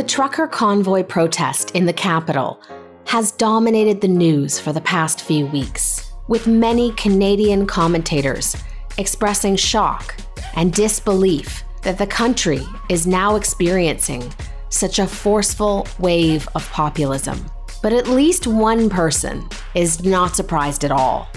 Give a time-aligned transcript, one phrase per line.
[0.00, 2.62] The trucker convoy protest in the capital
[3.04, 8.56] has dominated the news for the past few weeks, with many Canadian commentators
[8.96, 10.16] expressing shock
[10.56, 14.32] and disbelief that the country is now experiencing
[14.70, 17.44] such a forceful wave of populism.
[17.82, 21.28] But at least one person is not surprised at all.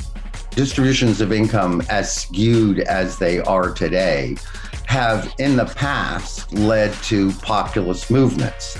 [0.51, 4.37] Distributions of income, as skewed as they are today,
[4.93, 8.77] have in the past led to populist movements.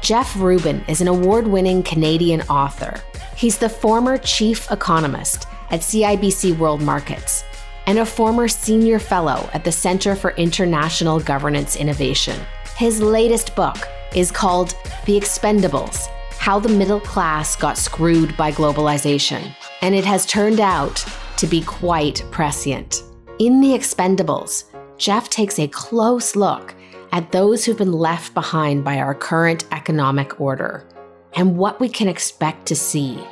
[0.00, 3.00] Jeff Rubin is an award winning Canadian author.
[3.36, 7.42] He's the former chief economist at CIBC World Markets
[7.88, 12.38] and a former senior fellow at the Center for International Governance Innovation.
[12.76, 13.76] His latest book
[14.14, 14.68] is called
[15.04, 16.06] The Expendables
[16.38, 21.04] How the Middle Class Got Screwed by Globalization, and it has turned out
[21.38, 23.02] to be quite prescient.
[23.40, 24.66] In The Expendables,
[24.98, 26.74] Jeff takes a close look
[27.12, 30.86] at those who've been left behind by our current economic order
[31.34, 33.22] and what we can expect to see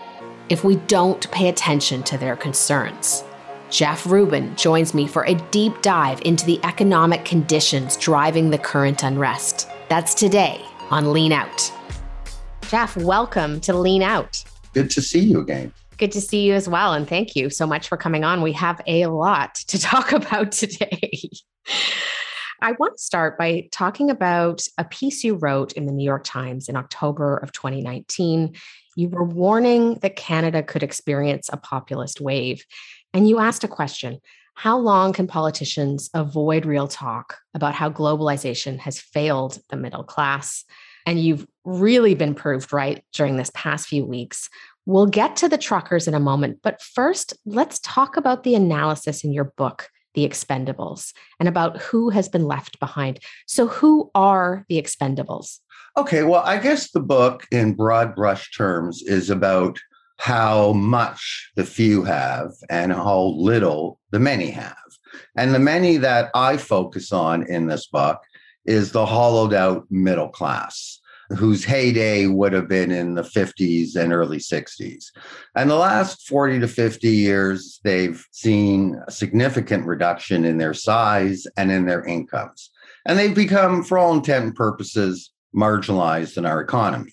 [0.50, 3.24] if we don't pay attention to their concerns.
[3.70, 9.02] Jeff Rubin joins me for a deep dive into the economic conditions driving the current
[9.02, 9.68] unrest.
[9.88, 11.72] That's today on Lean Out.
[12.68, 14.44] Jeff, welcome to Lean Out.
[14.74, 15.72] Good to see you again.
[15.96, 16.92] Good to see you as well.
[16.92, 18.42] And thank you so much for coming on.
[18.42, 21.30] We have a lot to talk about today.
[22.60, 26.24] I want to start by talking about a piece you wrote in the New York
[26.24, 28.54] Times in October of 2019.
[28.96, 32.64] You were warning that Canada could experience a populist wave.
[33.12, 34.18] And you asked a question
[34.54, 40.64] How long can politicians avoid real talk about how globalization has failed the middle class?
[41.06, 44.48] And you've really been proved right during this past few weeks.
[44.86, 49.24] We'll get to the truckers in a moment, but first, let's talk about the analysis
[49.24, 53.20] in your book, The Expendables, and about who has been left behind.
[53.46, 55.60] So, who are the Expendables?
[55.96, 59.78] Okay, well, I guess the book, in broad brush terms, is about
[60.18, 64.77] how much the few have and how little the many have.
[65.36, 68.20] And the many that I focus on in this book
[68.66, 74.12] is the hollowed out middle class, whose heyday would have been in the 50s and
[74.12, 75.07] early 60s.
[75.55, 81.46] And the last 40 to 50 years, they've seen a significant reduction in their size
[81.57, 82.70] and in their incomes.
[83.07, 87.13] And they've become, for all intent and purposes, marginalized in our economy.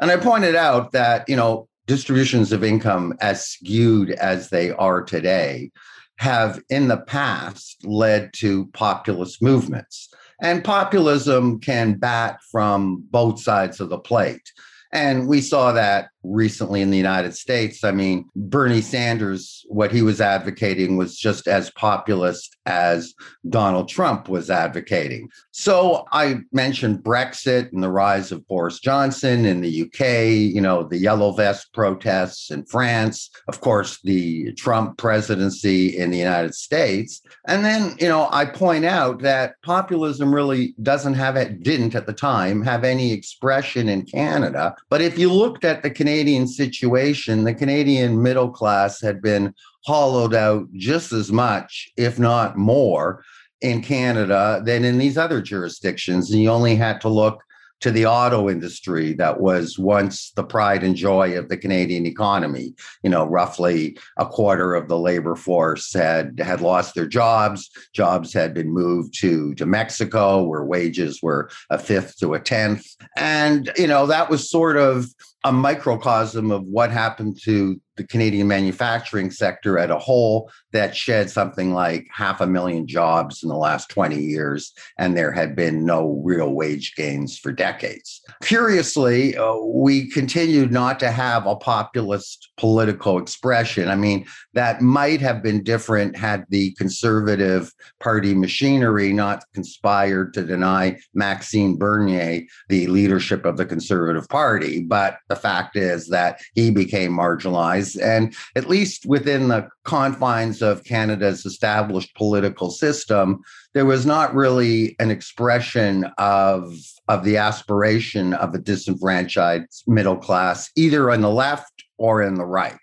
[0.00, 5.02] And I pointed out that, you know, distributions of income as skewed as they are
[5.02, 5.70] today
[6.18, 10.08] have in the past led to populist movements.
[10.44, 14.52] And populism can bat from both sides of the plate.
[14.92, 17.84] And we saw that recently in the United States.
[17.84, 23.14] I mean, Bernie Sanders, what he was advocating was just as populist as
[23.48, 25.28] Donald Trump was advocating.
[25.50, 30.84] So I mentioned Brexit and the rise of Boris Johnson in the UK, you know,
[30.84, 37.20] the yellow vest protests in France, of course, the Trump presidency in the United States.
[37.46, 42.06] And then, you know, I point out that populism really doesn't have it, didn't at
[42.06, 44.74] the time have any expression in Canada.
[44.88, 46.13] But if you looked at the Canadian
[46.46, 49.54] situation, the Canadian middle class had been
[49.84, 53.22] hollowed out just as much, if not more,
[53.60, 56.30] in Canada than in these other jurisdictions.
[56.30, 57.42] And you only had to look
[57.80, 62.72] to the auto industry that was once the pride and joy of the Canadian economy.
[63.02, 67.70] You know, roughly a quarter of the labor force had had lost their jobs.
[67.92, 72.86] Jobs had been moved to to Mexico, where wages were a fifth to a tenth,
[73.16, 75.06] and you know that was sort of
[75.44, 81.30] a microcosm of what happened to the Canadian manufacturing sector at a whole that shed
[81.30, 85.84] something like half a million jobs in the last 20 years, and there had been
[85.84, 88.20] no real wage gains for decades.
[88.42, 93.88] Curiously, uh, we continued not to have a populist political expression.
[93.88, 100.44] I mean, that might have been different had the Conservative Party machinery not conspired to
[100.44, 104.82] deny Maxime Bernier the leadership of the Conservative Party.
[104.82, 110.84] But the fact is that he became marginalized and at least within the confines of
[110.84, 113.42] Canada's established political system,
[113.74, 116.74] there was not really an expression of,
[117.08, 122.44] of the aspiration of a disenfranchised middle class, either on the left or in the
[122.44, 122.78] right.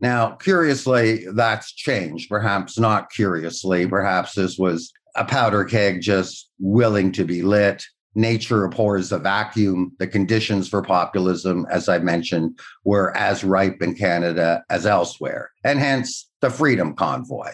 [0.00, 2.28] Now, curiously, that's changed.
[2.28, 3.86] Perhaps not curiously.
[3.86, 7.84] Perhaps this was a powder keg just willing to be lit
[8.14, 9.92] nature abhors a vacuum.
[9.98, 15.78] The conditions for populism, as I mentioned, were as ripe in Canada as elsewhere, and
[15.78, 17.52] hence the Freedom Convoy.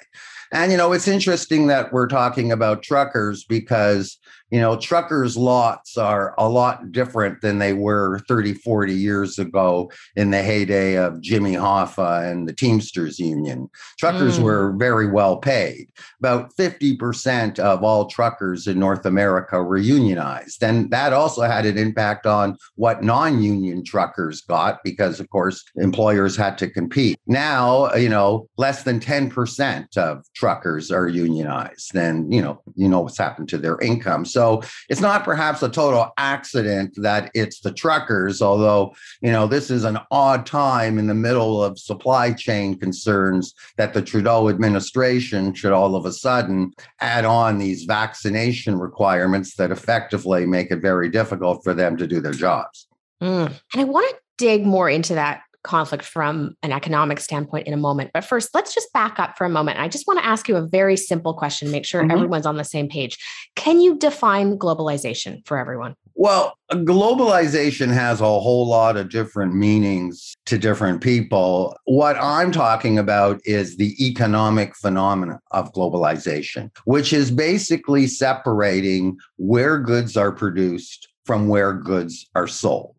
[0.50, 4.18] And, you know, it's interesting that we're talking about truckers because
[4.50, 9.90] you know, truckers' lots are a lot different than they were 30, 40 years ago
[10.16, 13.68] in the heyday of Jimmy Hoffa and the Teamsters Union.
[13.98, 14.44] Truckers mm.
[14.44, 15.88] were very well paid.
[16.18, 20.62] About 50% of all truckers in North America were unionized.
[20.62, 25.62] And that also had an impact on what non union truckers got because, of course,
[25.76, 27.18] employers had to compete.
[27.26, 31.94] Now, you know, less than 10% of truckers are unionized.
[31.94, 34.24] And, you know, you know what's happened to their income.
[34.24, 39.48] So so it's not perhaps a total accident that it's the truckers, although, you know,
[39.48, 44.48] this is an odd time in the middle of supply chain concerns that the Trudeau
[44.48, 46.70] administration should all of a sudden
[47.00, 52.20] add on these vaccination requirements that effectively make it very difficult for them to do
[52.20, 52.86] their jobs.
[53.20, 53.52] Mm.
[53.72, 57.76] And I want to dig more into that conflict from an economic standpoint in a
[57.76, 58.10] moment.
[58.14, 59.78] But first, let's just back up for a moment.
[59.78, 62.10] I just want to ask you a very simple question, make sure mm-hmm.
[62.10, 63.18] everyone's on the same page.
[63.54, 65.94] Can you define globalization for everyone?
[66.14, 71.76] Well, globalization has a whole lot of different meanings to different people.
[71.84, 79.78] What I'm talking about is the economic phenomenon of globalization, which is basically separating where
[79.78, 82.96] goods are produced from where goods are sold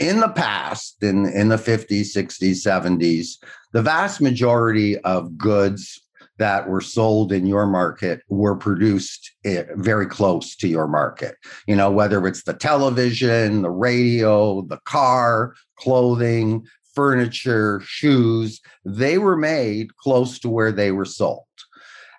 [0.00, 3.36] in the past, in, in the 50s, 60s, 70s,
[3.72, 6.00] the vast majority of goods
[6.38, 11.36] that were sold in your market were produced eh, very close to your market.
[11.68, 19.36] You know, whether it's the television, the radio, the car, clothing, furniture, shoes, they were
[19.36, 21.44] made close to where they were sold.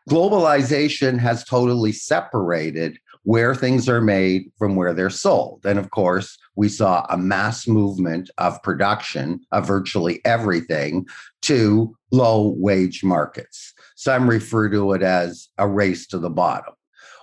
[0.08, 5.62] Globalization has totally separated where things are made from where they're sold.
[5.66, 11.06] And of course, we saw a mass movement of production of virtually everything
[11.44, 13.74] to low wage markets.
[13.96, 16.74] Some refer to it as a race to the bottom.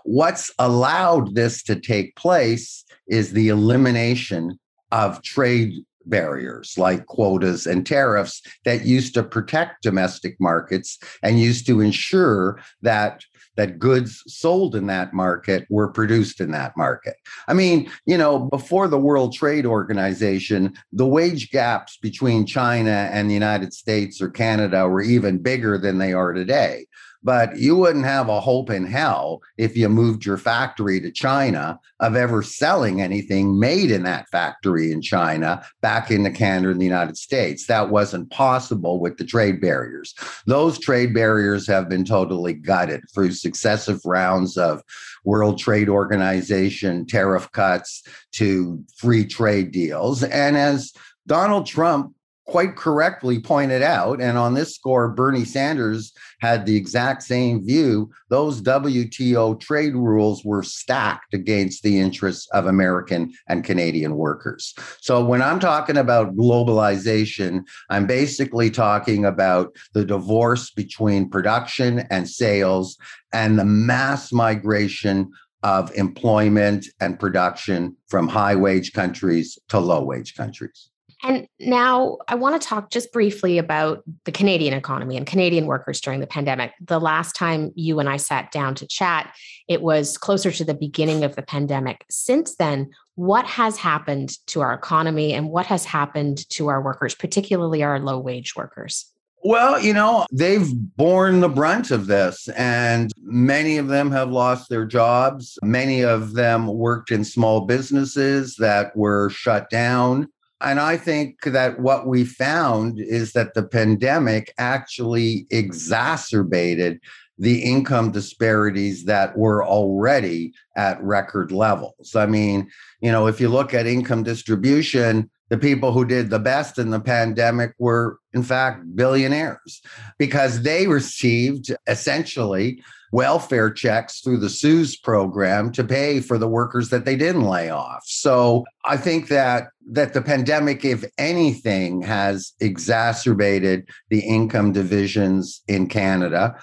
[0.05, 4.59] What's allowed this to take place is the elimination
[4.93, 11.67] of trade barriers like quotas and tariffs that used to protect domestic markets and used
[11.67, 13.25] to ensure that
[13.59, 17.17] that goods sold in that market were produced in that market.
[17.49, 23.29] I mean, you know, before the World Trade Organization, the wage gaps between China and
[23.29, 26.87] the United States or Canada were even bigger than they are today.
[27.23, 31.81] But you wouldn't have a hope in hell if you moved your factory to China
[32.01, 36.87] of ever selling anything made in that factory in China back into Canada and the
[36.87, 37.67] United States.
[37.67, 40.15] That wasn't possible with the trade barriers.
[40.47, 44.83] Those trade barriers have been totally gutted through successive rounds of
[45.25, 50.23] World Trade Organization tariff cuts to free trade deals.
[50.23, 50.93] And as
[51.27, 52.15] Donald Trump
[52.49, 58.11] quite correctly pointed out, and on this score, Bernie Sanders had the exact same view.
[58.31, 64.75] Those WTO trade rules were stacked against the interests of American and Canadian workers.
[65.01, 72.27] So when I'm talking about globalization, I'm basically talking about the divorce between production and
[72.27, 72.97] sales
[73.33, 75.31] and the mass migration
[75.63, 80.89] of employment and production from high wage countries to low wage countries.
[81.23, 86.01] And now I want to talk just briefly about the Canadian economy and Canadian workers
[86.01, 86.73] during the pandemic.
[86.81, 89.35] The last time you and I sat down to chat,
[89.67, 92.05] it was closer to the beginning of the pandemic.
[92.09, 97.17] Since then, what has happened to our economy and what has happened to our workers,
[97.17, 99.13] particularly our low wage workers?
[99.45, 104.69] Well, you know, they've borne the brunt of this, and many of them have lost
[104.69, 105.59] their jobs.
[105.63, 110.29] Many of them worked in small businesses that were shut down.
[110.61, 117.01] And I think that what we found is that the pandemic actually exacerbated
[117.39, 122.17] the income disparities that were already at record levels.
[122.17, 122.69] I mean,
[123.01, 126.91] you know, if you look at income distribution, the people who did the best in
[126.91, 129.81] the pandemic were, in fact, billionaires
[130.19, 136.91] because they received essentially welfare checks through the CEWS program to pay for the workers
[136.91, 138.03] that they didn't lay off.
[138.05, 145.89] So I think that that the pandemic, if anything, has exacerbated the income divisions in
[145.89, 146.55] Canada.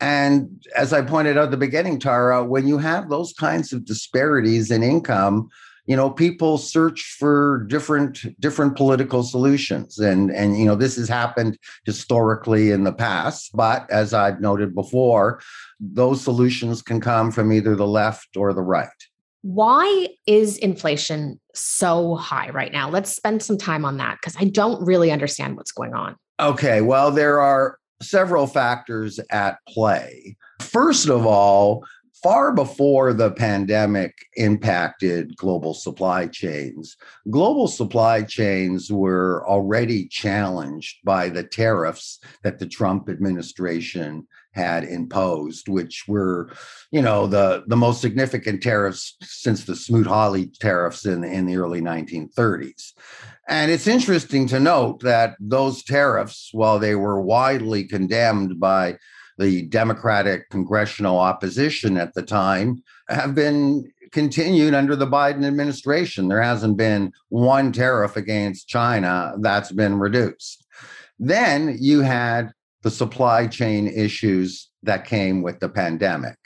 [0.00, 3.86] And as I pointed out at the beginning, Tara, when you have those kinds of
[3.86, 5.48] disparities in income,
[5.86, 9.98] you know people search for different different political solutions.
[9.98, 14.74] And and you know this has happened historically in the past but as i've noted
[14.74, 15.40] before
[15.80, 18.88] those solutions can come from either the left or the right.
[19.42, 22.88] Why is inflation so high right now?
[22.88, 26.16] Let's spend some time on that because i don't really understand what's going on.
[26.40, 30.36] Okay well there are several factors at play.
[30.60, 31.84] First of all
[32.24, 36.96] far before the pandemic impacted global supply chains,
[37.30, 45.68] global supply chains were already challenged by the tariffs that the Trump administration had imposed,
[45.68, 46.50] which were,
[46.90, 51.82] you know, the, the most significant tariffs since the Smoot-Hawley tariffs in, in the early
[51.82, 52.94] 1930s.
[53.50, 58.96] And it's interesting to note that those tariffs, while they were widely condemned by
[59.38, 66.28] the Democratic congressional opposition at the time, have been continued under the Biden administration.
[66.28, 70.64] There hasn't been one tariff against China that's been reduced.
[71.18, 76.36] Then you had the supply chain issues that came with the pandemic.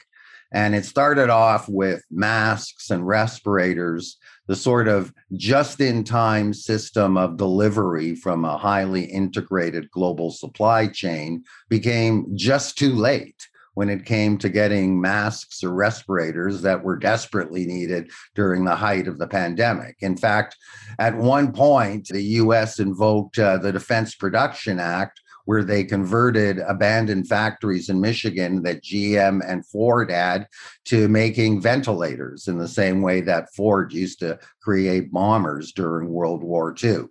[0.52, 4.16] And it started off with masks and respirators,
[4.48, 10.88] the sort of just in time system of delivery from a highly integrated global supply
[10.88, 16.96] chain became just too late when it came to getting masks or respirators that were
[16.96, 19.96] desperately needed during the height of the pandemic.
[20.00, 20.56] In fact,
[20.98, 27.26] at one point, the US invoked uh, the Defense Production Act where they converted abandoned
[27.26, 30.46] factories in Michigan that GM and Ford had
[30.84, 36.42] to making ventilators in the same way that Ford used to create bombers during World
[36.42, 37.04] War II.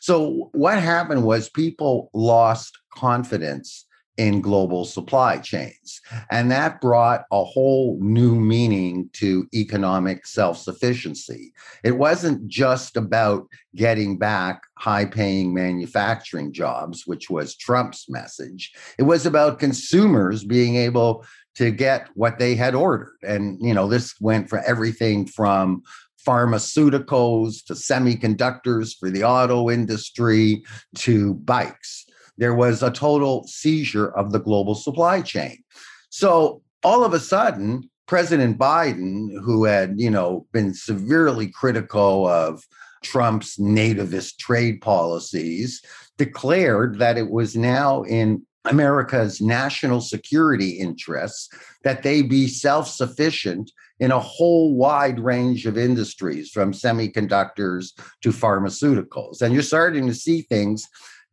[0.00, 3.85] So, what happened was people lost confidence
[4.16, 6.00] in global supply chains.
[6.30, 11.52] And that brought a whole new meaning to economic self sufficiency.
[11.84, 18.72] It wasn't just about getting back high paying manufacturing jobs, which was Trump's message.
[18.98, 21.24] It was about consumers being able
[21.56, 23.16] to get what they had ordered.
[23.22, 25.82] And, you know, this went for everything from
[26.26, 30.64] pharmaceuticals to semiconductors for the auto industry
[30.96, 32.06] to bikes
[32.38, 35.62] there was a total seizure of the global supply chain.
[36.10, 42.64] So all of a sudden, President Biden, who had, you know, been severely critical of
[43.02, 45.82] Trump's nativist trade policies,
[46.16, 51.48] declared that it was now in America's national security interests
[51.84, 58.28] that they be self sufficient in a whole wide range of industries, from semiconductors to
[58.30, 59.40] pharmaceuticals.
[59.40, 60.86] And you're starting to see things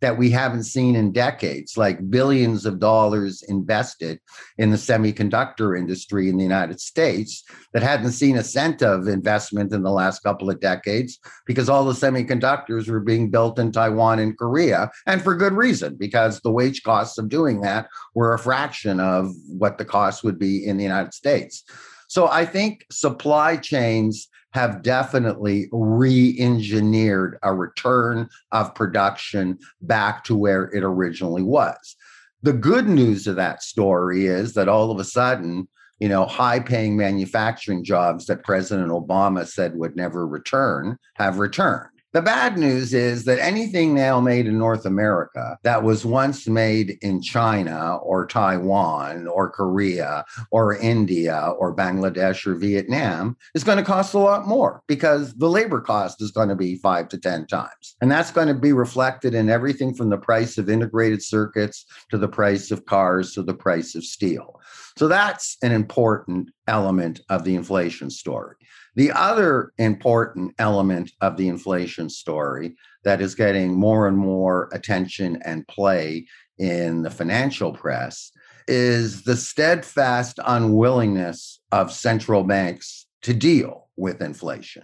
[0.03, 4.19] that we haven't seen in decades, like billions of dollars invested
[4.57, 7.41] in the semiconductor industry in the United States
[7.71, 11.85] that hadn't seen a cent of investment in the last couple of decades because all
[11.85, 16.51] the semiconductors were being built in Taiwan and Korea, and for good reason, because the
[16.51, 20.75] wage costs of doing that were a fraction of what the cost would be in
[20.75, 21.63] the United States.
[22.09, 30.35] So I think supply chains have definitely re engineered a return of production back to
[30.35, 31.95] where it originally was.
[32.43, 35.67] The good news of that story is that all of a sudden,
[35.99, 41.92] you know, high paying manufacturing jobs that President Obama said would never return have returned.
[42.13, 46.99] The bad news is that anything now made in North America that was once made
[47.01, 53.83] in China or Taiwan or Korea or India or Bangladesh or Vietnam is going to
[53.83, 57.47] cost a lot more because the labor cost is going to be five to 10
[57.47, 57.95] times.
[57.99, 62.19] And that's going to be reflected in everything from the price of integrated circuits to
[62.19, 64.61] the price of cars to the price of steel.
[64.99, 68.55] So that's an important element of the inflation story.
[68.95, 75.39] The other important element of the inflation story that is getting more and more attention
[75.43, 76.27] and play
[76.59, 78.31] in the financial press
[78.67, 84.83] is the steadfast unwillingness of central banks to deal with inflation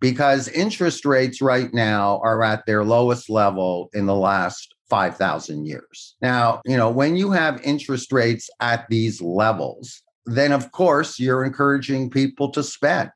[0.00, 6.16] because interest rates right now are at their lowest level in the last 5,000 years.
[6.20, 11.44] Now, you know, when you have interest rates at these levels, then of course you're
[11.44, 13.10] encouraging people to spend.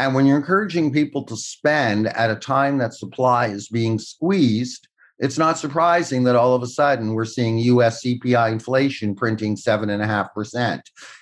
[0.00, 4.88] And when you're encouraging people to spend at a time that supply is being squeezed,
[5.18, 10.80] it's not surprising that all of a sudden we're seeing US CPI inflation printing 7.5%,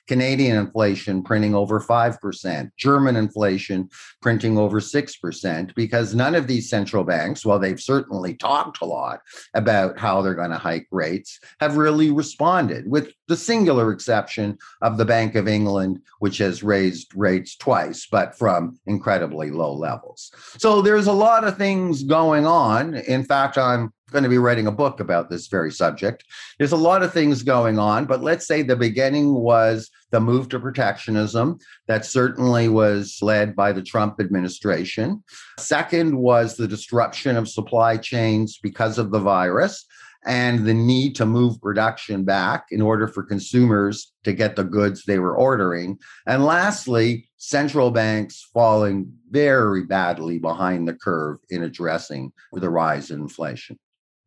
[0.09, 3.89] Canadian inflation printing over 5%, German inflation
[4.21, 9.21] printing over 6%, because none of these central banks, while they've certainly talked a lot
[9.55, 14.97] about how they're going to hike rates, have really responded, with the singular exception of
[14.97, 20.33] the Bank of England, which has raised rates twice, but from incredibly low levels.
[20.57, 22.95] So there's a lot of things going on.
[22.95, 26.25] In fact, I'm going to be writing a book about this very subject.
[26.59, 30.49] There's a lot of things going on, but let's say the beginning was the move
[30.49, 35.23] to protectionism that certainly was led by the Trump administration.
[35.59, 39.85] Second was the disruption of supply chains because of the virus.
[40.25, 45.05] and the need to move production back in order for consumers to get the goods
[45.05, 45.99] they were ordering.
[46.27, 53.21] And lastly, central banks falling very badly behind the curve in addressing the rise in
[53.21, 53.79] inflation.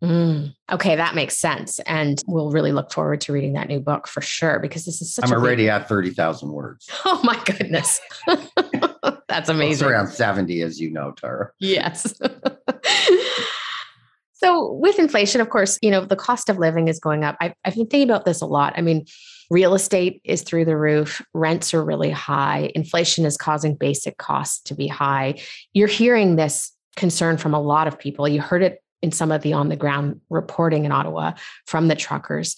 [0.04, 1.80] Mm, okay, that makes sense.
[1.82, 5.14] And we'll really look forward to reading that new book for sure because this is
[5.14, 5.70] such I'm already big...
[5.70, 6.90] at 30,000 words.
[7.04, 8.00] Oh my goodness.
[9.28, 9.74] That's amazing.
[9.74, 11.52] It's around 70, as you know, Tara.
[11.60, 12.14] Yes.
[14.34, 17.38] so, with inflation, of course, you know, the cost of living is going up.
[17.42, 18.74] I've, I've been thinking about this a lot.
[18.78, 19.06] I mean,
[19.50, 24.62] real estate is through the roof, rents are really high, inflation is causing basic costs
[24.64, 25.40] to be high.
[25.74, 28.28] You're hearing this concern from a lot of people.
[28.28, 31.34] You heard it in some of the on the ground reporting in Ottawa
[31.66, 32.56] from the truckers.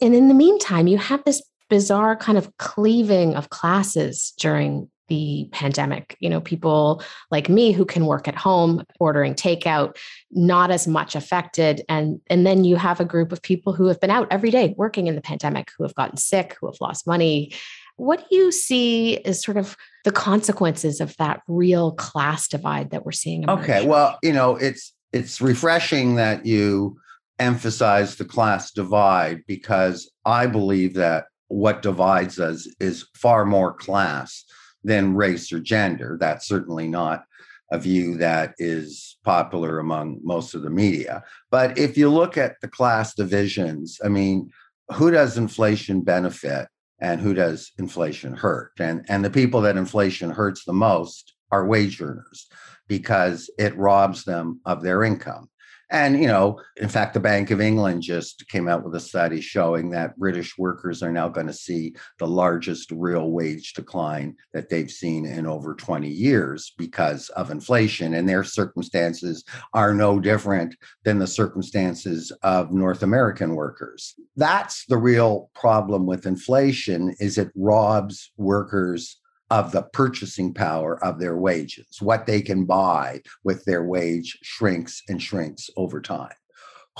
[0.00, 5.48] And in the meantime, you have this bizarre kind of cleaving of classes during the
[5.52, 6.16] pandemic.
[6.20, 9.96] You know, people like me who can work at home ordering takeout,
[10.32, 11.82] not as much affected.
[11.88, 14.74] And, and then you have a group of people who have been out every day
[14.76, 17.52] working in the pandemic, who have gotten sick, who have lost money.
[17.96, 23.06] What do you see as sort of the consequences of that real class divide that
[23.06, 23.44] we're seeing?
[23.44, 23.60] Emerge?
[23.60, 23.86] Okay.
[23.86, 26.98] Well, you know, it's it's refreshing that you
[27.38, 34.44] emphasize the class divide because I believe that what divides us is far more class
[34.84, 36.18] than race or gender.
[36.20, 37.24] That's certainly not
[37.72, 41.24] a view that is popular among most of the media.
[41.50, 44.50] But if you look at the class divisions, I mean,
[44.92, 46.68] who does inflation benefit
[47.00, 48.72] and who does inflation hurt?
[48.78, 52.48] And, and the people that inflation hurts the most are wage earners
[52.88, 55.48] because it robs them of their income.
[55.90, 59.40] And, you know, in fact, the Bank of England just came out with a study
[59.40, 64.68] showing that British workers are now going to see the largest real wage decline that
[64.68, 68.14] they've seen in over 20 years because of inflation.
[68.14, 70.74] And their circumstances are no different
[71.04, 74.16] than the circumstances of North American workers.
[74.34, 81.18] That's the real problem with inflation is it robs workers of the purchasing power of
[81.18, 81.98] their wages.
[82.00, 86.34] What they can buy with their wage shrinks and shrinks over time.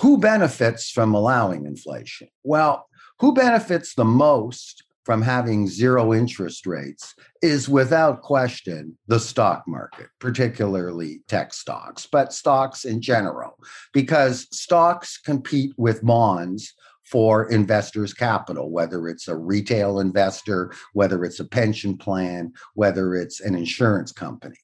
[0.01, 2.29] Who benefits from allowing inflation?
[2.45, 2.87] Well,
[3.19, 10.09] who benefits the most from having zero interest rates is without question the stock market,
[10.19, 13.57] particularly tech stocks, but stocks in general,
[13.93, 16.75] because stocks compete with bonds
[17.11, 23.41] for investors' capital, whether it's a retail investor, whether it's a pension plan, whether it's
[23.41, 24.57] an insurance company.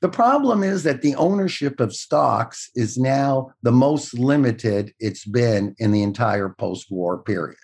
[0.00, 5.74] The problem is that the ownership of stocks is now the most limited it's been
[5.78, 7.56] in the entire post war period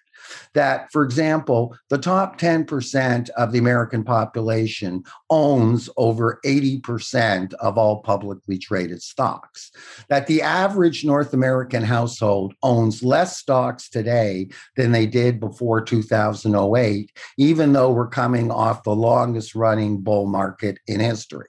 [0.55, 8.03] that, for example, the top 10% of the American population owns over 80% of all
[8.03, 9.71] publicly traded stocks.
[10.09, 17.13] That the average North American household owns less stocks today than they did before 2008,
[17.37, 21.47] even though we're coming off the longest running bull market in history.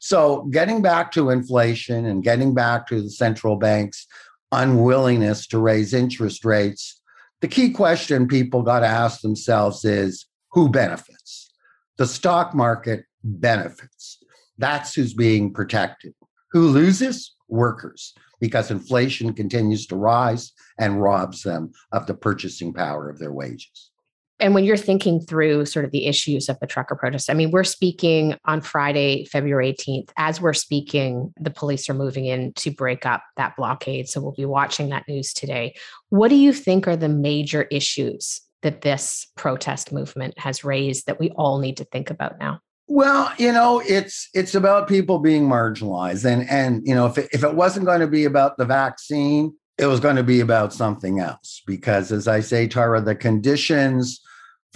[0.00, 4.06] So, getting back to inflation and getting back to the central bank's
[4.52, 6.95] unwillingness to raise interest rates,
[7.40, 11.52] the key question people got to ask themselves is who benefits?
[11.98, 14.18] The stock market benefits.
[14.58, 16.14] That's who's being protected.
[16.52, 17.34] Who loses?
[17.48, 23.32] Workers, because inflation continues to rise and robs them of the purchasing power of their
[23.32, 23.90] wages.
[24.38, 27.50] And when you're thinking through sort of the issues of the trucker protest, I mean,
[27.50, 30.10] we're speaking on Friday, February 18th.
[30.16, 34.08] As we're speaking, the police are moving in to break up that blockade.
[34.08, 35.74] So we'll be watching that news today.
[36.10, 41.18] What do you think are the major issues that this protest movement has raised that
[41.18, 42.60] we all need to think about now?
[42.88, 47.28] Well, you know, it's it's about people being marginalized, and and you know, if it,
[47.32, 50.72] if it wasn't going to be about the vaccine, it was going to be about
[50.72, 54.20] something else because as i say tara the conditions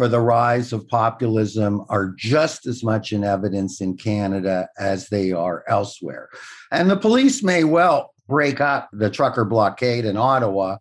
[0.01, 5.31] for the rise of populism are just as much in evidence in canada as they
[5.31, 6.31] are elsewhere.
[6.73, 10.79] And the police may well break up the trucker blockade in ottawa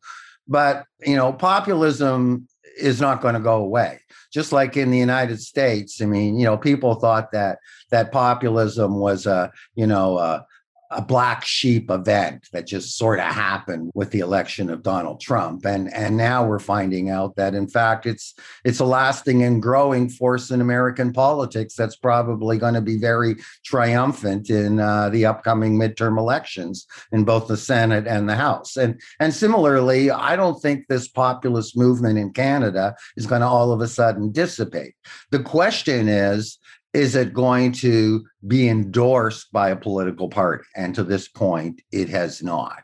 [0.47, 3.99] but you know populism is not going to go away.
[4.31, 7.57] Just like in the united states i mean you know people thought that
[7.91, 10.45] that populism was a you know a,
[10.91, 15.65] a black sheep event that just sort of happened with the election of Donald Trump.
[15.65, 18.33] And and now we're finding out that in fact it's
[18.65, 23.35] it's a lasting and growing force in American politics that's probably going to be very
[23.63, 28.75] triumphant in uh, the upcoming midterm elections in both the Senate and the House.
[28.75, 33.71] And and similarly I don't think this populist movement in Canada is going to all
[33.71, 34.95] of a sudden dissipate.
[35.29, 36.57] The question is
[36.93, 40.63] is it going to be endorsed by a political party?
[40.75, 42.83] And to this point, it has not.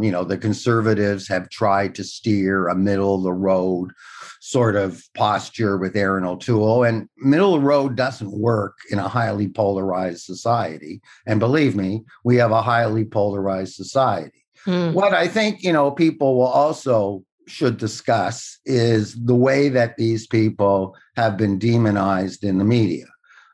[0.00, 3.92] You know, the conservatives have tried to steer a middle of the road
[4.40, 6.82] sort of posture with Erin O'Toole.
[6.82, 11.00] And middle of the road doesn't work in a highly polarized society.
[11.26, 14.44] And believe me, we have a highly polarized society.
[14.66, 14.94] Mm.
[14.94, 20.26] What I think, you know, people will also should discuss is the way that these
[20.26, 23.06] people have been demonized in the media.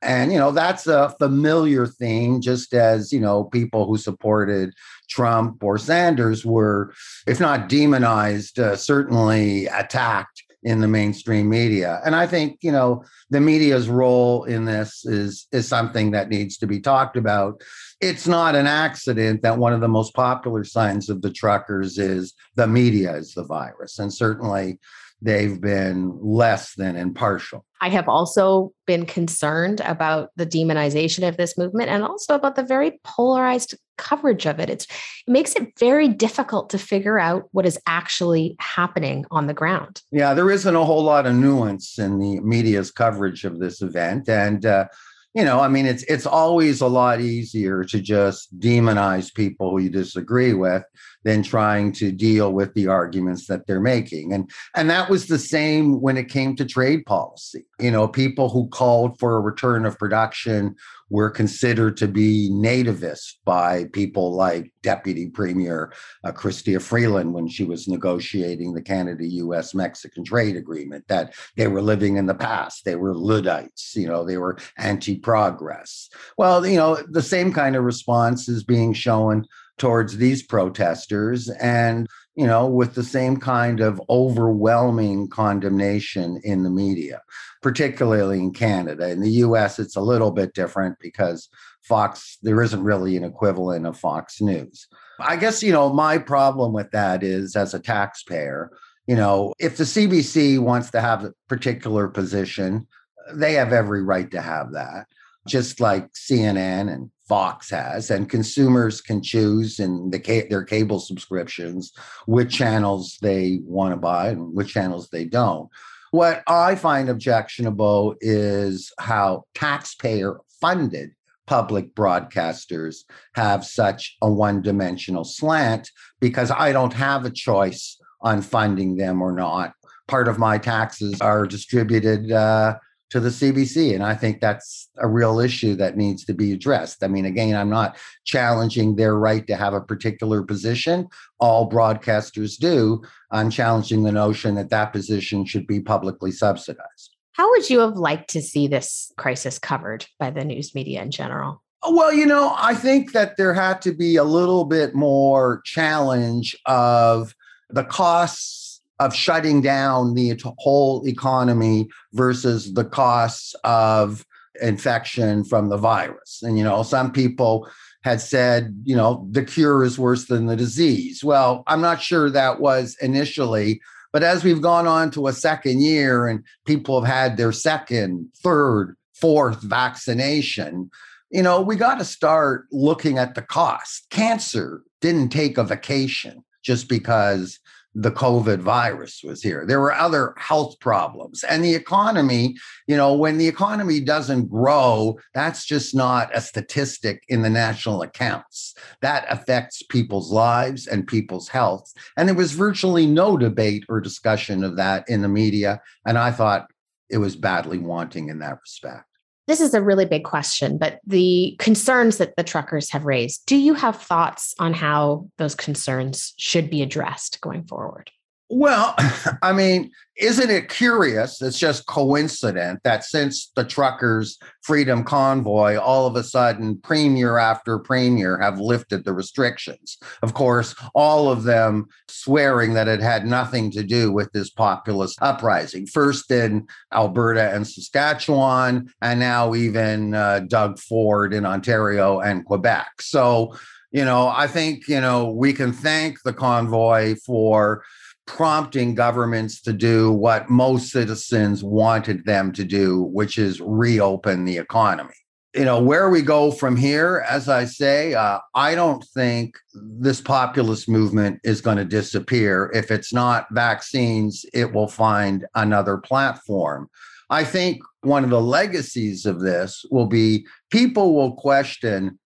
[0.03, 4.73] And, you know, that's a familiar thing, just as, you know, people who supported
[5.09, 6.95] Trump or Sanders were,
[7.27, 12.01] if not demonized, uh, certainly attacked in the mainstream media.
[12.05, 16.59] And I think, you know, the media's role in this is is something that needs
[16.59, 17.63] to be talked about.
[18.01, 22.35] It's not an accident that one of the most popular signs of the truckers is
[22.57, 23.99] the media is the virus.
[23.99, 24.79] And certainly
[25.23, 27.65] they've been less than impartial.
[27.81, 32.63] I have also been concerned about the demonization of this movement and also about the
[32.63, 34.69] very polarized coverage of it.
[34.69, 39.55] It's, it makes it very difficult to figure out what is actually happening on the
[39.55, 40.03] ground.
[40.11, 44.29] Yeah, there isn't a whole lot of nuance in the media's coverage of this event.
[44.29, 44.87] And, uh,
[45.35, 49.79] you know, I mean, it's it's always a lot easier to just demonize people who
[49.79, 50.83] you disagree with
[51.25, 54.33] than trying to deal with the arguments that they're making.
[54.33, 57.67] And and that was the same when it came to trade policy.
[57.79, 60.77] You know, people who called for a return of production
[61.11, 65.93] were considered to be nativist by people like Deputy Premier
[66.25, 71.67] uh, Chrystia Freeland when she was negotiating the Canada US Mexican trade agreement, that they
[71.67, 72.85] were living in the past.
[72.85, 76.09] They were Luddites, you know, they were anti progress.
[76.39, 79.47] Well, you know, the same kind of response is being shown
[79.81, 81.49] towards these protesters.
[81.49, 87.21] And you know, with the same kind of overwhelming condemnation in the media,
[87.61, 89.11] particularly in Canada.
[89.11, 91.49] In the US, it's a little bit different because
[91.83, 94.87] Fox, there isn't really an equivalent of Fox News.
[95.19, 98.71] I guess, you know, my problem with that is as a taxpayer,
[99.07, 102.87] you know, if the CBC wants to have a particular position,
[103.35, 105.07] they have every right to have that,
[105.47, 110.19] just like CNN and Fox has, and consumers can choose in the
[110.51, 111.93] their cable subscriptions
[112.27, 115.69] which channels they want to buy and which channels they don't.
[116.11, 121.11] What I find objectionable is how taxpayer funded
[121.47, 123.05] public broadcasters
[123.37, 125.89] have such a one dimensional slant
[126.19, 129.73] because I don't have a choice on funding them or not.
[130.09, 132.75] Part of my taxes are distributed uh,
[133.11, 133.95] to the CBC.
[133.95, 137.03] And I think that's a real issue that needs to be addressed.
[137.03, 141.09] I mean, again, I'm not challenging their right to have a particular position.
[141.39, 143.03] All broadcasters do.
[143.31, 147.17] I'm challenging the notion that that position should be publicly subsidized.
[147.33, 151.11] How would you have liked to see this crisis covered by the news media in
[151.11, 151.63] general?
[151.83, 155.63] Oh, well, you know, I think that there had to be a little bit more
[155.65, 157.35] challenge of
[157.71, 158.60] the costs
[159.01, 164.27] of shutting down the whole economy versus the costs of
[164.61, 166.43] infection from the virus.
[166.43, 167.67] And, you know, some people
[168.05, 171.25] had said, you know, the cure is worse than the disease.
[171.25, 173.81] Well, I'm not sure that was initially,
[174.13, 178.29] but as we've gone on to a second year and people have had their second,
[178.43, 180.91] third, fourth vaccination,
[181.31, 184.07] you know, we got to start looking at the cost.
[184.11, 187.59] Cancer didn't take a vacation just because
[187.95, 189.65] the COVID virus was here.
[189.67, 191.43] There were other health problems.
[191.43, 197.25] And the economy, you know, when the economy doesn't grow, that's just not a statistic
[197.29, 198.75] in the national accounts.
[199.03, 201.93] That affects people's lives and people's health.
[202.17, 205.81] And there was virtually no debate or discussion of that in the media.
[206.07, 206.71] And I thought
[207.09, 209.10] it was badly wanting in that respect.
[209.51, 213.57] This is a really big question, but the concerns that the truckers have raised, do
[213.57, 218.13] you have thoughts on how those concerns should be addressed going forward?
[218.53, 218.97] Well,
[219.43, 221.41] I mean, isn't it curious?
[221.41, 227.79] It's just coincident that since the truckers' freedom convoy, all of a sudden, premier after
[227.79, 229.99] premier have lifted the restrictions.
[230.23, 235.19] Of course, all of them swearing that it had nothing to do with this populist
[235.23, 235.87] uprising.
[235.87, 243.01] First in Alberta and Saskatchewan, and now even uh, Doug Ford in Ontario and Quebec.
[243.01, 243.57] So,
[243.93, 247.85] you know, I think, you know, we can thank the convoy for
[248.31, 254.57] prompting governments to do what most citizens wanted them to do, which is reopen the
[254.57, 255.15] economy.
[255.55, 260.21] You know, where we go from here, as I say, uh, I don't think this
[260.21, 262.71] populist movement is going to disappear.
[262.73, 266.89] If it's not vaccines, it will find another platform.
[267.31, 272.21] I think one of the legacies of this will be people will question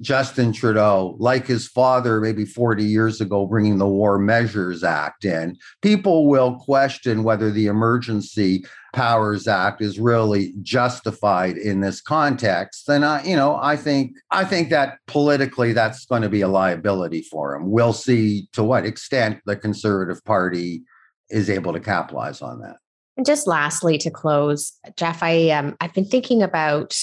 [0.00, 5.56] Justin Trudeau, like his father maybe 40 years ago, bringing the War Measures Act in,
[5.82, 12.88] people will question whether the Emergency Powers Act is really justified in this context.
[12.88, 16.48] And I, you know, I think I think that politically that's going to be a
[16.48, 17.70] liability for him.
[17.70, 20.82] We'll see to what extent the Conservative Party
[21.30, 22.76] is able to capitalize on that.
[23.16, 26.96] And just lastly, to close, Jeff, I um, I've been thinking about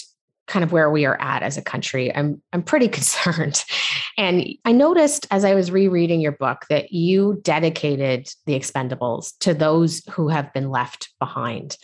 [0.51, 2.13] kind of where we are at as a country.
[2.13, 3.63] I'm I'm pretty concerned.
[4.17, 9.53] And I noticed as I was rereading your book that you dedicated the expendables to
[9.53, 11.77] those who have been left behind.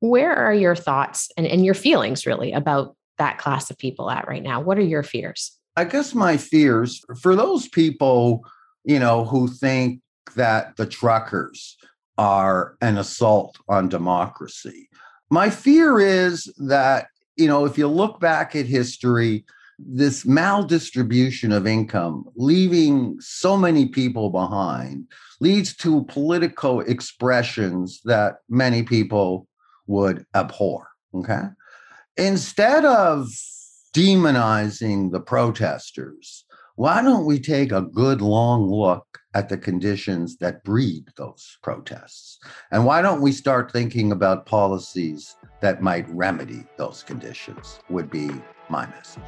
[0.00, 4.28] Where are your thoughts and, and your feelings really about that class of people at
[4.28, 4.60] right now?
[4.60, 5.56] What are your fears?
[5.76, 8.44] I guess my fears for those people,
[8.84, 10.00] you know, who think
[10.36, 11.76] that the truckers
[12.18, 14.88] are an assault on democracy.
[15.30, 19.44] My fear is that you know, if you look back at history,
[19.78, 25.06] this maldistribution of income, leaving so many people behind,
[25.40, 29.48] leads to political expressions that many people
[29.86, 30.88] would abhor.
[31.14, 31.42] Okay.
[32.16, 33.28] Instead of
[33.94, 36.44] demonizing the protesters,
[36.76, 42.38] why don't we take a good long look at the conditions that breed those protests?
[42.70, 48.30] And why don't we start thinking about policies that might remedy those conditions, would be
[48.68, 49.22] my message.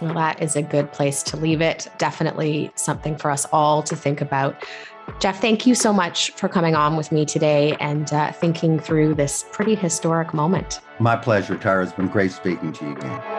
[0.00, 1.88] Well, that is a good place to leave it.
[1.98, 4.64] Definitely something for us all to think about.
[5.18, 9.14] Jeff, thank you so much for coming on with me today and uh, thinking through
[9.14, 10.80] this pretty historic moment.
[11.00, 11.82] My pleasure, Tara.
[11.82, 13.37] It's been great speaking to you again.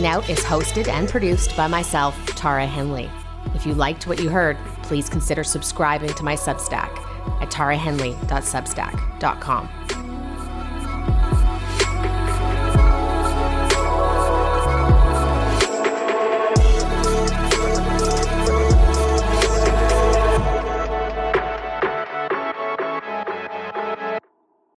[0.00, 3.10] Lean Out is hosted and produced by myself, Tara Henley.
[3.54, 6.88] If you liked what you heard, please consider subscribing to my Substack
[7.42, 9.99] at tarahenley.substack.com.